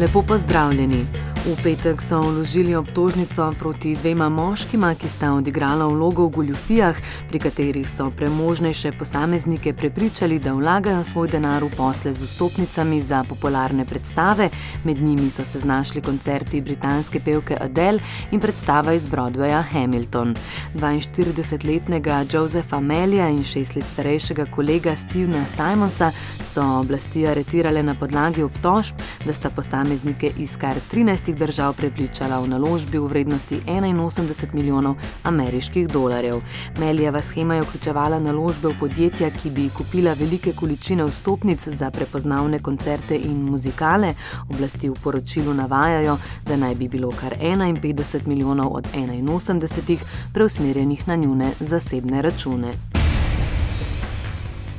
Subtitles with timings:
[0.00, 1.06] Lepo pozdravljeni.
[1.46, 6.96] V petek so vložili obtožnico proti dvema moškima, ki sta odigrala vlogo v goljufijah,
[7.28, 13.22] pri katerih so premožnejše posameznike prepričali, da vlagajo svoj denar v posle z vstopnicami za
[13.22, 14.50] popularne predstave.
[14.84, 20.34] Med njimi so se znašli koncerti britanske pevke Adele in predstava iz Broadwaya Hamilton.
[20.74, 26.10] 42-letnega Josefa Melija in šest let starejšega kolega Stevena Simonsa
[26.42, 32.48] so oblasti aretirale na podlagi obtožb, da sta posameznike iz kar 13 držav prepričala v
[32.48, 36.40] naložbi v vrednosti 81 milijonov ameriških dolarjev.
[36.78, 42.58] Melijeva schema je vključevala naložbe v podjetja, ki bi kupila velike količine vstopnic za prepoznavne
[42.58, 44.14] koncerte in muzikale.
[44.50, 49.98] Oblasti v poročilu navajajo, da naj bi bilo kar 51 milijonov od 81
[50.32, 52.95] preusmerjenih na njune zasebne račune.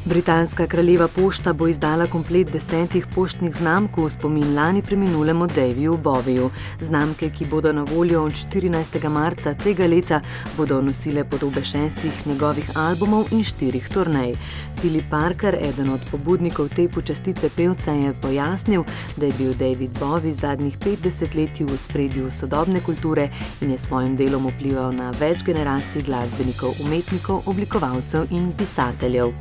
[0.08, 6.50] Britanska kraljeva pošta bo izdala komplet desetih poštnih znamk v spomin lani preminulemu Daviju Boviju.
[6.82, 9.10] Znamke, ki bodo na voljo od 14.
[9.10, 10.22] marca tega leta,
[10.58, 14.36] bodo nosile podobe šestih njegovih albumov in štirih turnej.
[14.82, 18.84] Filip Parker, eden od pobudnikov te počastitve pevca, je pojasnil,
[19.18, 23.30] da je bil David Bowie zadnjih 50 let v spredju sodobne kulture
[23.62, 29.34] in je svojim delom vplival na več generacij glasbenikov, umetnikov, oblikovalcev in pisateljev.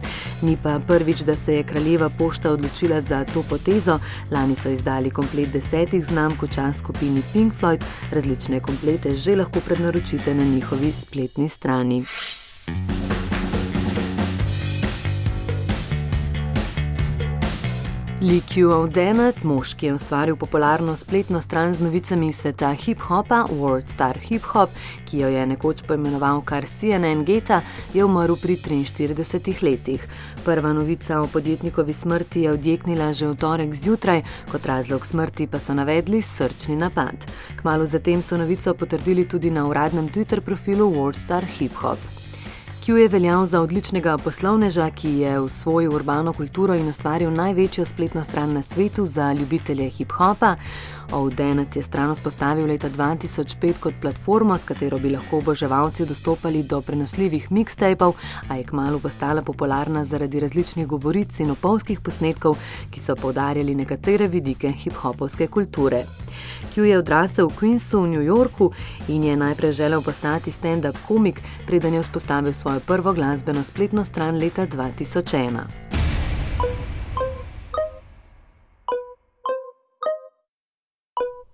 [0.42, 3.99] Ni pa prvič, da se je kraljeva pošta odločila za to potezo.
[4.31, 9.61] Lani so izdali komplet desetih znamk v čas skupini Pink Floyd, različne komplete že lahko
[9.61, 12.05] prednaročite na njihovi spletni strani.
[18.20, 18.89] Lee Q.
[18.89, 24.17] Dennett, mož, ki je ustvaril popularno spletno stran z novicami iz sveta hip-hopa, World Star
[24.19, 24.72] Hip Hop,
[25.05, 27.61] ki jo je nekoč poimenoval kar CNN Geta,
[27.93, 30.09] je umrl pri 43 letih.
[30.44, 35.60] Prva novica o podjetnikovi smrti je odjeknila že v torek zjutraj, kot razlog smrti pa
[35.60, 37.21] so navedli srčni napad.
[37.60, 42.16] Kmalo zatem so novico potrdili tudi na uradnem Twitter profilu World Star Hip Hop.
[42.86, 47.84] Q je veljal za odličnega poslovneža, ki je v svojo urbano kulturo in ustvaril največjo
[47.84, 50.54] spletno stran na svetu za ljubitelje hip-hopa.
[51.12, 56.80] Odenet je stran vzpostavil leta 2005 kot platformo, s katero bi lahko oboževalci dostopali do
[56.80, 58.14] prenosljivih mixtapov,
[58.48, 62.54] a je kmalo postala popularna zaradi različnih govoric in opolskih posnetkov,
[62.91, 66.04] ki so poudarjali nekatere vidike hip-hopovske kulture.
[66.75, 68.73] Q je odrasel v Queensu v New Yorku
[69.09, 74.39] in je najprej želel postati stand-up komik, preden je vzpostavil svojo prvo glasbeno spletno stran
[74.39, 75.87] leta 2001.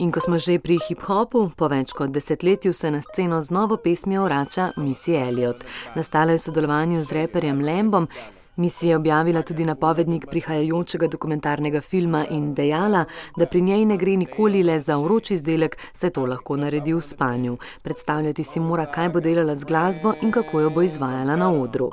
[0.02, 3.76] In ko smo že pri hip-hopu, po več kot desetletju se na sceno z novo
[3.78, 5.62] pesmijo vrača Missy Elliott.
[5.94, 8.08] Nastala je v sodelovanju z reperjem Lambom,
[8.56, 13.04] Misija je objavila tudi napovednik prihajajočega dokumentarnega filma in dejala,
[13.36, 17.00] da pri njej ne gre nikoli le za vroč izdelek, saj to lahko naredi v
[17.00, 17.56] spanju.
[17.82, 21.90] Predstavljati si mora, kaj bo delala z glasbo in kako jo bo izvajala na odru.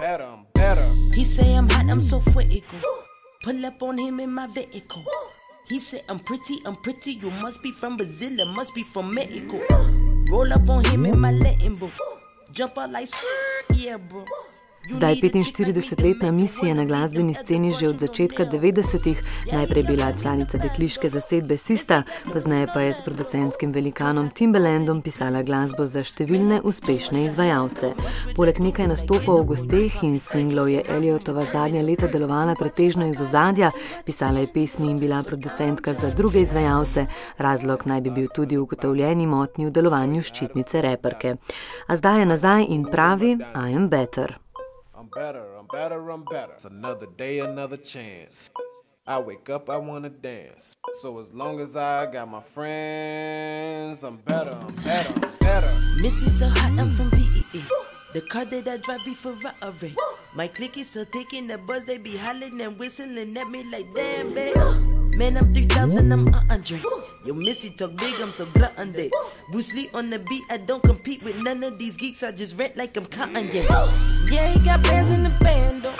[5.69, 9.59] He said, I'm pretty, I'm pretty, you must be from Brazil, must be from Mexico.
[10.31, 11.91] Roll up on him in my Latin book.
[12.51, 13.07] Jump out like,
[13.75, 14.25] yeah, bro.
[14.91, 19.23] Zdaj 45-letna misija na glasbeni sceni že od začetka 90-ih,
[19.53, 25.85] najprej bila članica dekliške zasedbe Sista, pozneje pa je s producentskim velikanom Timbalandom pisala glasbo
[25.87, 27.93] za številne uspešne izvajalce.
[28.35, 33.71] Poleg nekaj nastopov v gosteh in singlov je Eliotova zadnja leta delovala pretežno iz ozadja,
[34.05, 37.05] pisala je pesmi in bila producentka za druge izvajalce,
[37.37, 41.37] razlog naj bi bil tudi ugotovljeni motnji v delovanju ščitnice reperke.
[41.87, 44.39] A zdaj je nazaj in pravi: I am better.
[45.09, 46.53] Better, I'm better, I'm better.
[46.53, 48.49] It's another day, another chance.
[49.07, 50.75] I wake up, I wanna dance.
[51.01, 55.67] So as long as I got my friends, I'm better, I'm better, I'm better.
[56.01, 57.63] Missy so hot, I'm from VEE.
[58.13, 59.95] The car that I drive be Ferrari.
[60.33, 63.63] My clique is so thick in the buzz, they be hollering and whistling at me
[63.63, 64.55] like damn, babe.
[65.15, 66.83] Man, I'm 3000, I'm a hundred.
[67.25, 69.11] Yo, Missy talk big, I'm so glutton day.
[69.51, 72.57] Bruce Lee on the beat, I don't compete with none of these geeks, I just
[72.59, 73.65] rent like I'm cotton, yeah.
[74.29, 75.95] Yeah, he got bands in the band, though.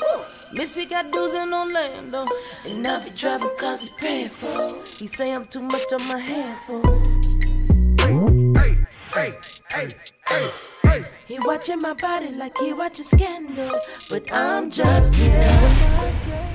[0.54, 2.28] Missy got dudes in Orlando.
[2.68, 4.84] And now he travel cause he paying for.
[4.98, 6.84] He say I'm too much on my handful.
[7.98, 8.78] Hey,
[9.13, 9.36] hey,
[9.72, 9.90] hey,
[10.28, 10.50] hey,
[10.84, 11.06] hey.
[11.28, 13.72] He watching my body like he watching scandal.
[14.10, 16.49] But I'm just here.